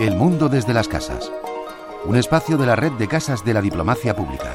El 0.00 0.16
mundo 0.16 0.48
desde 0.48 0.74
las 0.74 0.88
casas. 0.88 1.30
Un 2.04 2.16
espacio 2.16 2.58
de 2.58 2.66
la 2.66 2.74
red 2.74 2.90
de 2.90 3.06
casas 3.06 3.44
de 3.44 3.54
la 3.54 3.62
diplomacia 3.62 4.16
pública. 4.16 4.50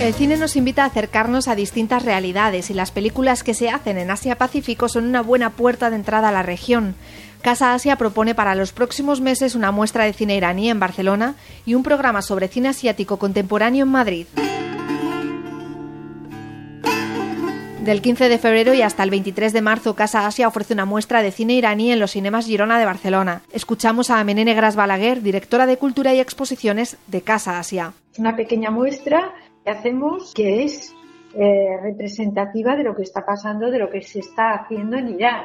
El 0.00 0.14
cine 0.14 0.38
nos 0.38 0.56
invita 0.56 0.84
a 0.84 0.86
acercarnos 0.86 1.48
a 1.48 1.54
distintas 1.54 2.06
realidades 2.06 2.70
y 2.70 2.74
las 2.74 2.90
películas 2.92 3.42
que 3.42 3.52
se 3.52 3.68
hacen 3.68 3.98
en 3.98 4.10
Asia-Pacífico 4.10 4.88
son 4.88 5.04
una 5.04 5.20
buena 5.20 5.50
puerta 5.50 5.90
de 5.90 5.96
entrada 5.96 6.30
a 6.30 6.32
la 6.32 6.42
región. 6.42 6.94
Casa 7.42 7.74
Asia 7.74 7.96
propone 7.96 8.34
para 8.34 8.54
los 8.54 8.72
próximos 8.72 9.20
meses 9.20 9.54
una 9.54 9.70
muestra 9.70 10.04
de 10.04 10.14
cine 10.14 10.36
iraní 10.36 10.70
en 10.70 10.80
Barcelona 10.80 11.34
y 11.66 11.74
un 11.74 11.82
programa 11.82 12.22
sobre 12.22 12.48
cine 12.48 12.70
asiático 12.70 13.18
contemporáneo 13.18 13.84
en 13.84 13.90
Madrid. 13.90 14.26
Del 17.88 18.02
15 18.02 18.28
de 18.28 18.36
febrero 18.36 18.74
y 18.74 18.82
hasta 18.82 19.02
el 19.02 19.08
23 19.08 19.50
de 19.50 19.62
marzo, 19.62 19.94
Casa 19.94 20.26
Asia 20.26 20.46
ofrece 20.46 20.74
una 20.74 20.84
muestra 20.84 21.22
de 21.22 21.30
cine 21.30 21.54
iraní 21.54 21.90
en 21.90 21.98
los 21.98 22.10
cinemas 22.10 22.44
Girona 22.44 22.78
de 22.78 22.84
Barcelona. 22.84 23.40
Escuchamos 23.50 24.10
a 24.10 24.22
Menene 24.24 24.52
Gras 24.52 24.76
Balaguer, 24.76 25.22
directora 25.22 25.64
de 25.64 25.78
Cultura 25.78 26.12
y 26.12 26.20
Exposiciones 26.20 26.98
de 27.06 27.22
Casa 27.22 27.58
Asia. 27.58 27.94
Una 28.18 28.36
pequeña 28.36 28.70
muestra 28.70 29.32
que 29.64 29.70
hacemos 29.70 30.34
que 30.34 30.64
es 30.64 30.94
eh, 31.34 31.80
representativa 31.82 32.76
de 32.76 32.84
lo 32.84 32.94
que 32.94 33.04
está 33.04 33.24
pasando, 33.24 33.70
de 33.70 33.78
lo 33.78 33.88
que 33.88 34.02
se 34.02 34.18
está 34.18 34.50
haciendo 34.52 34.98
en 34.98 35.14
Irán. 35.14 35.44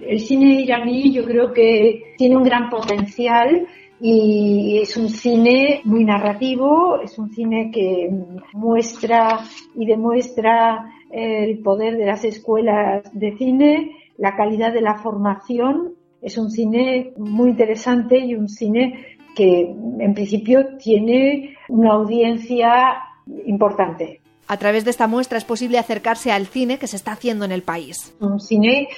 El 0.00 0.20
cine 0.20 0.60
iraní 0.60 1.12
yo 1.12 1.24
creo 1.24 1.52
que 1.52 2.14
tiene 2.16 2.36
un 2.36 2.44
gran 2.44 2.70
potencial 2.70 3.66
y 4.00 4.78
es 4.80 4.96
un 4.96 5.08
cine 5.08 5.80
muy 5.82 6.04
narrativo, 6.04 7.00
es 7.02 7.18
un 7.18 7.34
cine 7.34 7.72
que 7.74 8.08
muestra 8.52 9.40
y 9.74 9.86
demuestra 9.86 10.86
el 11.10 11.58
poder 11.60 11.96
de 11.96 12.06
las 12.06 12.24
escuelas 12.24 13.02
de 13.12 13.36
cine, 13.36 13.96
la 14.16 14.36
calidad 14.36 14.72
de 14.72 14.82
la 14.82 14.98
formación. 14.98 15.94
Es 16.22 16.38
un 16.38 16.50
cine 16.50 17.12
muy 17.16 17.50
interesante 17.50 18.18
y 18.18 18.34
un 18.34 18.48
cine 18.48 19.06
que 19.34 19.60
en 19.98 20.14
principio 20.14 20.76
tiene 20.76 21.56
una 21.68 21.92
audiencia 21.92 23.02
importante. 23.46 24.20
A 24.48 24.56
través 24.56 24.84
de 24.84 24.90
esta 24.90 25.06
muestra 25.06 25.38
es 25.38 25.44
posible 25.44 25.78
acercarse 25.78 26.32
al 26.32 26.46
cine 26.46 26.78
que 26.78 26.88
se 26.88 26.96
está 26.96 27.12
haciendo 27.12 27.44
en 27.44 27.52
el 27.52 27.62
país. 27.62 28.16
Un 28.20 28.40
cine 28.40 28.88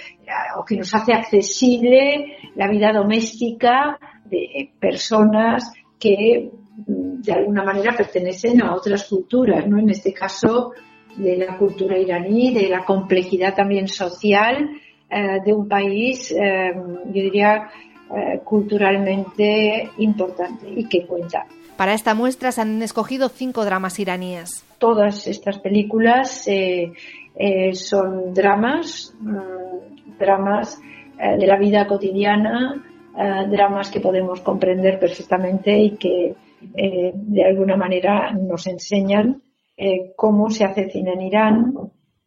que 0.66 0.76
nos 0.76 0.94
hace 0.94 1.12
accesible 1.12 2.38
la 2.54 2.68
vida 2.68 2.90
doméstica 2.90 3.98
de 4.24 4.72
personas 4.80 5.72
que 5.98 6.50
de 6.74 7.32
alguna 7.32 7.62
manera 7.64 7.94
pertenecen 7.94 8.62
a 8.62 8.74
otras 8.74 9.06
culturas, 9.06 9.66
¿no? 9.68 9.78
En 9.78 9.90
este 9.90 10.14
caso, 10.14 10.72
de 11.16 11.36
la 11.36 11.56
cultura 11.56 11.98
iraní, 11.98 12.52
de 12.52 12.68
la 12.68 12.84
complejidad 12.84 13.54
también 13.54 13.88
social 13.88 14.70
eh, 15.10 15.40
de 15.44 15.52
un 15.52 15.68
país, 15.68 16.32
eh, 16.32 16.72
yo 16.74 17.22
diría, 17.22 17.68
eh, 18.16 18.40
culturalmente 18.42 19.90
importante 19.98 20.66
y 20.74 20.88
que 20.88 21.06
cuenta. 21.06 21.44
Para 21.76 21.92
esta 21.92 22.14
muestra 22.14 22.50
se 22.50 22.62
han 22.62 22.82
escogido 22.82 23.28
cinco 23.28 23.64
dramas 23.64 23.98
iraníes. 23.98 24.64
Todas 24.78 25.26
estas 25.26 25.58
películas 25.58 26.46
son 27.72 28.32
dramas, 28.32 29.14
mm, 29.20 30.18
dramas 30.18 30.80
de 31.18 31.46
la 31.46 31.58
vida 31.58 31.86
cotidiana, 31.86 32.82
dramas 33.48 33.90
que 33.90 34.00
podemos 34.00 34.40
comprender 34.40 34.98
perfectamente 34.98 35.76
y 35.78 35.90
que 35.96 36.34
de 36.72 37.44
alguna 37.44 37.76
manera 37.76 38.32
nos 38.32 38.66
enseñan 38.66 39.41
eh, 39.76 40.12
cómo 40.16 40.50
se 40.50 40.64
hace 40.64 40.90
cine 40.90 41.12
en 41.12 41.22
Irán, 41.22 41.74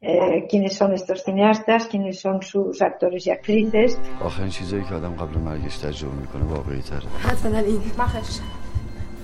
eh, 0.02 0.46
quiénes 0.50 0.76
son 0.76 0.94
estos 0.94 1.24
cineastas, 1.24 1.88
quiénes 1.88 2.20
son 2.20 2.42
sus 2.42 2.82
actores 2.82 3.26
y 3.28 3.32
actrices. 3.32 4.00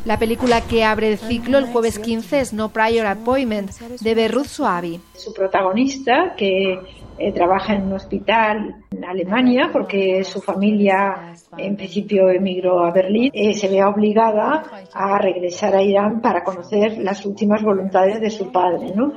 La 0.04 0.18
película 0.18 0.62
que 0.62 0.84
abre 0.84 1.12
el 1.12 1.18
ciclo 1.20 1.60
el 1.60 1.66
jueves 1.66 2.00
15 2.00 2.40
es 2.40 2.54
No 2.54 2.70
Prior 2.70 3.06
Appointment 3.06 3.72
de 4.02 4.16
Berruz 4.16 4.48
Suavi. 4.48 5.00
Su 5.14 5.32
protagonista, 5.32 6.34
que 6.36 6.80
eh, 7.20 7.32
trabaja 7.34 7.76
en 7.76 7.84
un 7.84 7.94
hospital 7.94 8.84
Alemania 9.12 9.70
porque 9.72 10.24
su 10.24 10.42
familia 10.42 11.34
en 11.58 11.76
principio 11.76 12.30
emigró 12.30 12.84
a 12.84 12.92
Berlín, 12.92 13.30
eh, 13.34 13.54
se 13.54 13.68
ve 13.68 13.84
obligada 13.84 14.64
a 14.94 15.18
regresar 15.18 15.76
a 15.76 15.82
Irán 15.82 16.22
para 16.22 16.44
conocer 16.44 16.98
las 17.00 17.26
últimas 17.26 17.62
voluntades 17.62 18.20
de 18.22 18.30
su 18.30 18.52
padre, 18.52 18.94
¿no? 18.96 19.14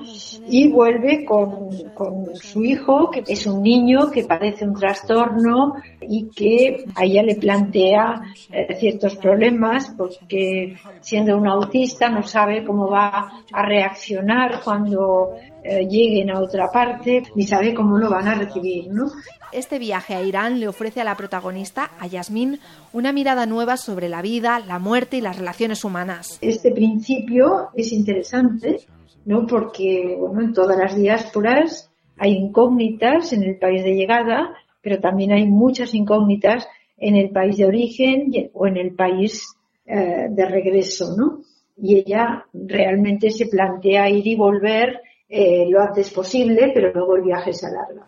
Y 0.49 0.71
vuelve 0.71 1.25
con, 1.25 1.69
con 1.95 2.35
su 2.35 2.65
hijo, 2.65 3.11
que 3.11 3.23
es 3.27 3.47
un 3.47 3.63
niño 3.63 4.11
que 4.11 4.25
padece 4.25 4.65
un 4.65 4.75
trastorno 4.75 5.75
y 6.01 6.29
que 6.31 6.85
a 6.95 7.05
ella 7.05 7.23
le 7.23 7.37
plantea 7.37 8.23
eh, 8.51 8.75
ciertos 8.77 9.17
problemas 9.17 9.95
porque 9.97 10.77
siendo 11.01 11.37
un 11.37 11.47
autista 11.47 12.09
no 12.09 12.23
sabe 12.23 12.65
cómo 12.65 12.91
va 12.91 13.33
a 13.53 13.63
reaccionar 13.63 14.61
cuando 14.63 15.35
eh, 15.67 15.89
lleguen 15.89 16.31
a 16.31 16.41
otra 16.41 16.71
parte 16.71 17.23
ni 17.35 17.47
sabe 17.47 17.73
cómo 17.73 17.97
lo 17.97 18.11
van 18.11 18.29
a 18.29 18.35
recibir, 18.35 18.93
¿no? 18.93 19.07
Este 19.51 19.79
viaje 19.79 20.15
a 20.15 20.23
Irán 20.23 20.61
le 20.61 20.69
ofrece 20.69 21.01
a 21.01 21.05
la 21.05 21.17
protagonista, 21.17 21.91
a 21.99 22.07
Yasmín, 22.07 22.61
una 22.93 23.13
mirada 23.15 23.47
nueva 23.47 23.79
sobre 23.79 24.11
la 24.11 24.21
vida, 24.21 24.59
la 24.59 24.79
muerte 24.79 25.17
y 25.17 25.21
las 25.23 25.39
relaciones 25.39 25.83
humanas. 25.83 26.39
Este 26.43 26.71
principio 26.71 27.71
es 27.75 27.93
interesante, 27.93 28.81
¿no? 29.25 29.47
Porque, 29.47 30.15
bueno, 30.19 30.43
en 30.43 30.53
todas 30.53 30.77
las 30.77 30.97
diásporas 30.97 31.91
hay 32.19 32.33
incógnitas 32.33 33.33
en 33.33 33.45
el 33.45 33.57
país 33.57 33.83
de 33.85 33.95
llegada, 33.95 34.55
pero 34.83 35.01
también 35.01 35.33
hay 35.33 35.47
muchas 35.47 35.95
incógnitas 35.95 36.69
en 36.99 37.17
el 37.17 37.31
país 37.31 37.57
de 37.57 37.65
origen 37.65 38.51
o 38.53 38.67
en 38.67 38.77
el 38.77 38.95
país 38.95 39.57
eh, 39.87 40.27
de 40.29 40.45
regreso, 40.45 41.17
¿no? 41.17 41.41
Y 41.77 41.97
ella 41.97 42.45
realmente 42.53 43.31
se 43.31 43.47
plantea 43.47 44.11
ir 44.11 44.27
y 44.27 44.37
volver 44.37 45.01
eh, 45.37 45.67
lo 45.69 45.83
antes 45.83 46.11
posible, 46.11 46.71
pero 46.73 46.93
luego 46.93 47.17
el 47.17 47.23
viaje 47.23 47.53
se 47.53 47.67
alarga. 47.67 48.07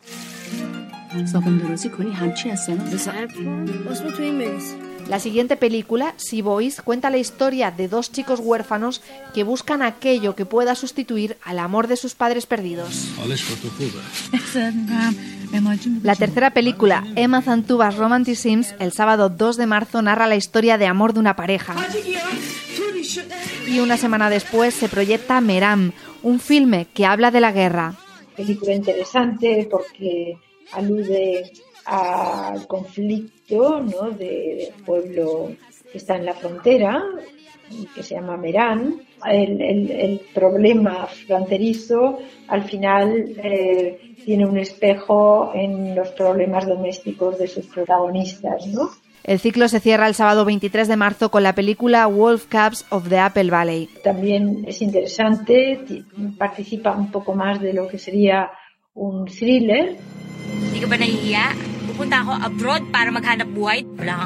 La 5.08 5.18
siguiente 5.18 5.56
película, 5.56 6.14
Sea 6.18 6.42
Boys, 6.44 6.80
cuenta 6.82 7.10
la 7.10 7.16
historia 7.16 7.72
de 7.72 7.88
dos 7.88 8.12
chicos 8.12 8.38
huérfanos 8.40 9.02
que 9.34 9.42
buscan 9.42 9.82
aquello 9.82 10.36
que 10.36 10.46
pueda 10.46 10.76
sustituir 10.76 11.36
al 11.42 11.58
amor 11.58 11.88
de 11.88 11.96
sus 11.96 12.14
padres 12.14 12.46
perdidos. 12.46 13.08
La 16.02 16.14
tercera 16.14 16.50
película, 16.50 17.04
Emma 17.16 17.42
Zantubas 17.42 17.96
Romanticisms, 17.96 18.74
el 18.78 18.92
sábado 18.92 19.28
2 19.28 19.56
de 19.56 19.66
marzo 19.66 20.02
narra 20.02 20.28
la 20.28 20.36
historia 20.36 20.78
de 20.78 20.86
amor 20.86 21.12
de 21.12 21.20
una 21.20 21.34
pareja. 21.34 21.74
Y 23.66 23.78
una 23.80 23.96
semana 23.96 24.30
después 24.30 24.74
se 24.74 24.88
proyecta 24.88 25.40
Meram, 25.40 25.92
un 26.22 26.40
filme 26.40 26.86
que 26.94 27.06
habla 27.06 27.30
de 27.30 27.40
la 27.40 27.52
guerra. 27.52 27.94
Película 28.36 28.74
interesante 28.74 29.66
porque 29.70 30.38
alude 30.72 31.50
al 31.86 32.66
conflicto 32.66 33.80
¿no? 33.80 34.10
del 34.10 34.72
pueblo 34.84 35.52
que 35.90 35.98
está 35.98 36.16
en 36.16 36.26
la 36.26 36.34
frontera, 36.34 37.02
que 37.94 38.02
se 38.02 38.14
llama 38.14 38.36
Merán. 38.36 39.00
El, 39.24 40.20
problema 40.34 41.06
fronterizo 41.06 42.18
al 42.48 42.64
final 42.64 43.34
eh, 43.42 44.14
tiene 44.24 44.46
un 44.46 44.58
espejo 44.58 45.52
en 45.54 45.94
los 45.94 46.08
problemas 46.10 46.66
domésticos 46.66 47.38
de 47.38 47.46
sus 47.46 47.66
protagonistas, 47.66 48.66
¿no? 48.66 48.90
El 49.26 49.40
ciclo 49.40 49.68
se 49.68 49.80
cierra 49.80 50.06
el 50.06 50.14
sábado 50.14 50.44
23 50.44 50.86
de 50.86 50.96
marzo 50.96 51.32
con 51.32 51.42
la 51.42 51.56
película 51.56 52.06
Wolf 52.06 52.46
Cubs 52.48 52.86
of 52.90 53.08
the 53.08 53.18
Apple 53.18 53.50
Valley. 53.50 53.88
También 54.04 54.64
es 54.68 54.80
interesante, 54.82 55.80
participa 56.38 56.92
un 56.92 57.10
poco 57.10 57.34
más 57.34 57.60
de 57.60 57.72
lo 57.72 57.88
que 57.88 57.98
sería 57.98 58.52
un 58.94 59.24
thriller. 59.24 59.96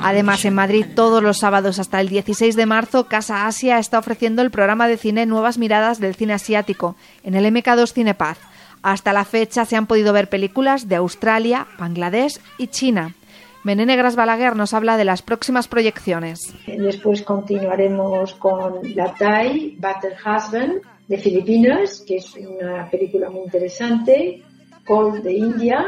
Además, 0.03 0.45
en 0.45 0.55
Madrid 0.55 0.85
todos 0.95 1.23
los 1.23 1.39
sábados 1.39 1.79
hasta 1.79 1.99
el 2.03 2.11
16 2.11 2.55
de 2.55 2.67
marzo, 2.67 3.07
Casa 3.07 3.47
Asia 3.47 3.79
está 3.79 3.99
ofreciendo 3.99 4.43
el 4.43 4.51
programa 4.51 4.87
de 4.87 4.99
cine 4.99 5.25
Nuevas 5.25 5.57
Miradas 5.57 5.99
del 5.99 6.15
Cine 6.15 6.35
Asiático 6.35 6.95
en 7.25 7.37
el 7.37 7.47
MK2 7.47 7.95
Cinepaz. 7.95 8.37
Hasta 8.83 9.15
la 9.15 9.25
fecha 9.25 9.65
se 9.65 9.77
han 9.77 9.87
podido 9.87 10.13
ver 10.13 10.29
películas 10.29 10.89
de 10.89 10.97
Australia, 10.97 11.67
Bangladesh 11.79 12.39
y 12.59 12.67
China. 12.67 13.15
Menene 13.63 13.97
Gras 13.97 14.17
Balaguer 14.17 14.57
nos 14.57 14.73
habla 14.73 14.97
de 14.97 15.05
las 15.05 15.21
próximas 15.21 15.69
proyecciones. 15.69 16.55
Después 16.67 17.23
continuaremos 17.23 18.35
con 18.35 18.81
La 18.95 19.13
Thai, 19.13 19.77
Battle 19.79 20.17
Husband, 20.17 20.81
de 21.07 21.19
Filipinas, 21.19 22.03
que 22.07 22.17
es 22.17 22.35
una 22.37 22.89
película 22.89 23.29
muy 23.29 23.43
interesante, 23.43 24.43
Cold 24.87 25.23
de 25.23 25.33
India, 25.35 25.85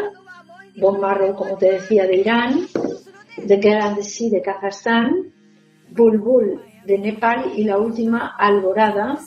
Bon 0.77 1.01
Marrow, 1.01 1.35
como 1.35 1.57
te 1.57 1.73
decía, 1.73 2.07
de 2.07 2.17
Irán, 2.17 2.67
The 3.47 3.57
Girl 3.57 3.95
the 3.95 4.03
Sea 4.03 4.31
de 4.31 4.43
Kazajstán, 4.43 5.33
Bulbul 5.91 6.61
de 6.85 6.99
Nepal 6.99 7.53
y 7.57 7.65
la 7.65 7.79
última 7.79 8.35
Alborada 8.37 9.19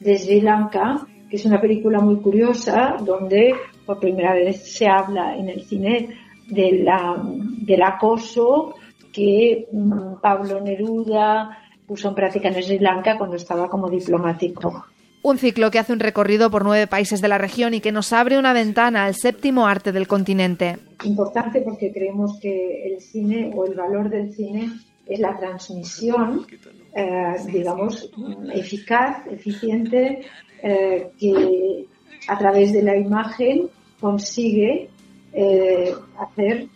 de 0.00 0.18
Sri 0.18 0.40
Lanka, 0.40 1.06
que 1.30 1.36
es 1.36 1.44
una 1.44 1.60
película 1.60 2.00
muy 2.00 2.20
curiosa 2.20 2.96
donde 3.00 3.54
por 3.86 4.00
primera 4.00 4.34
vez 4.34 4.72
se 4.72 4.88
habla 4.88 5.36
en 5.36 5.48
el 5.48 5.62
cine 5.64 6.16
de 6.48 6.82
la, 6.84 7.20
del 7.22 7.82
acoso 7.82 8.74
que 9.12 9.68
mm, 9.70 10.20
Pablo 10.20 10.60
Neruda 10.60 11.58
puso 11.86 12.08
en 12.08 12.14
práctica 12.14 12.48
en 12.48 12.62
Sri 12.62 12.78
Lanka 12.78 13.18
cuando 13.18 13.36
estaba 13.36 13.68
como 13.68 13.88
diplomático. 13.88 14.86
Un 15.22 15.38
ciclo 15.38 15.70
que 15.70 15.78
hace 15.78 15.92
un 15.92 16.00
recorrido 16.00 16.50
por 16.50 16.64
nueve 16.64 16.88
países 16.88 17.20
de 17.20 17.28
la 17.28 17.38
región 17.38 17.74
y 17.74 17.80
que 17.80 17.92
nos 17.92 18.12
abre 18.12 18.38
una 18.38 18.52
ventana 18.52 19.04
al 19.04 19.14
séptimo 19.14 19.68
arte 19.68 19.92
del 19.92 20.08
continente. 20.08 20.78
Importante 21.04 21.60
porque 21.60 21.92
creemos 21.92 22.40
que 22.40 22.88
el 22.88 23.00
cine 23.00 23.52
o 23.54 23.64
el 23.64 23.74
valor 23.74 24.08
del 24.08 24.32
cine 24.32 24.70
es 25.06 25.20
la 25.20 25.36
transmisión, 25.38 26.46
eh, 26.94 27.34
digamos, 27.46 28.10
eficaz, 28.52 29.26
eficiente, 29.28 30.22
eh, 30.62 31.10
que 31.18 31.86
a 32.28 32.38
través 32.38 32.72
de 32.72 32.82
la 32.82 32.96
imagen 32.96 33.68
consigue 34.00 34.88
eh, 35.32 35.94
hacer 36.18 36.68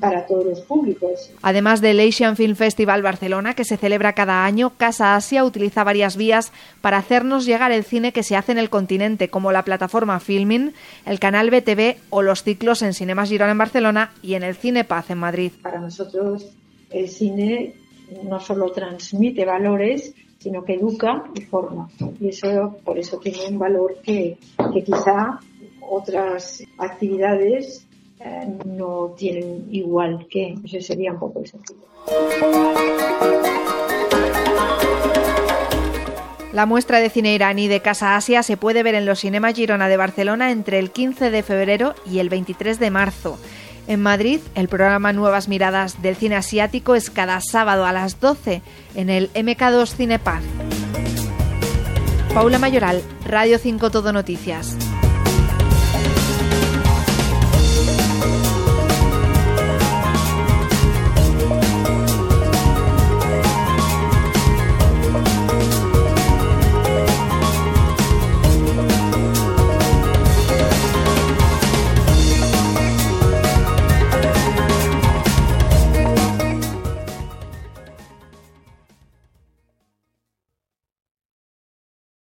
para 0.00 0.26
todos 0.26 0.44
los 0.44 0.60
públicos. 0.60 1.30
Además 1.42 1.80
del 1.80 2.00
Asian 2.00 2.36
Film 2.36 2.54
Festival 2.54 3.02
Barcelona, 3.02 3.54
que 3.54 3.64
se 3.64 3.76
celebra 3.76 4.12
cada 4.12 4.44
año, 4.44 4.72
Casa 4.76 5.16
Asia 5.16 5.44
utiliza 5.44 5.84
varias 5.84 6.16
vías 6.16 6.52
para 6.80 6.98
hacernos 6.98 7.44
llegar 7.44 7.72
el 7.72 7.84
cine 7.84 8.12
que 8.12 8.22
se 8.22 8.36
hace 8.36 8.52
en 8.52 8.58
el 8.58 8.70
continente, 8.70 9.28
como 9.28 9.52
la 9.52 9.64
plataforma 9.64 10.20
Filmin, 10.20 10.74
el 11.06 11.18
canal 11.18 11.50
BTV 11.50 11.96
o 12.10 12.22
los 12.22 12.42
ciclos 12.42 12.82
en 12.82 12.94
Cinemas 12.94 13.28
Girona 13.28 13.52
en 13.52 13.58
Barcelona 13.58 14.12
y 14.22 14.34
en 14.34 14.42
el 14.42 14.54
Cine 14.54 14.84
Paz 14.84 15.10
en 15.10 15.18
Madrid. 15.18 15.52
Para 15.62 15.80
nosotros 15.80 16.46
el 16.90 17.08
cine 17.08 17.74
no 18.22 18.38
solo 18.38 18.70
transmite 18.70 19.44
valores, 19.44 20.14
sino 20.38 20.62
que 20.64 20.74
educa 20.74 21.24
y 21.34 21.40
forma. 21.40 21.88
Y 22.20 22.28
eso 22.28 22.76
por 22.84 22.98
eso 22.98 23.18
tiene 23.18 23.38
un 23.48 23.58
valor 23.58 23.96
que, 24.02 24.36
que 24.72 24.84
quizá 24.84 25.40
otras 25.88 26.62
actividades 26.78 27.86
eh, 28.20 28.48
no 28.64 29.14
tienen 29.16 29.66
igual 29.70 30.26
que. 30.30 30.56
Ese 30.64 30.80
sería 30.80 31.12
un 31.12 31.18
poco 31.18 31.40
el 31.40 31.46
sentido. 31.46 31.80
La 36.52 36.66
muestra 36.66 37.00
de 37.00 37.10
cine 37.10 37.34
iraní 37.34 37.66
de 37.66 37.80
Casa 37.80 38.14
Asia 38.14 38.44
se 38.44 38.56
puede 38.56 38.84
ver 38.84 38.94
en 38.94 39.06
los 39.06 39.18
Cinemas 39.20 39.54
Girona 39.54 39.88
de 39.88 39.96
Barcelona 39.96 40.52
entre 40.52 40.78
el 40.78 40.92
15 40.92 41.30
de 41.30 41.42
febrero 41.42 41.94
y 42.08 42.20
el 42.20 42.28
23 42.28 42.78
de 42.78 42.90
marzo. 42.92 43.38
En 43.88 44.00
Madrid, 44.00 44.38
el 44.54 44.68
programa 44.68 45.12
Nuevas 45.12 45.48
Miradas 45.48 46.00
del 46.00 46.14
Cine 46.14 46.36
Asiático 46.36 46.94
es 46.94 47.10
cada 47.10 47.40
sábado 47.40 47.84
a 47.84 47.92
las 47.92 48.20
12 48.20 48.62
en 48.94 49.10
el 49.10 49.32
MK2 49.32 49.96
Cinepaz. 49.96 50.42
Paula 52.32 52.58
Mayoral, 52.58 53.02
Radio 53.26 53.58
5 53.58 53.90
Todo 53.90 54.12
Noticias. 54.12 54.76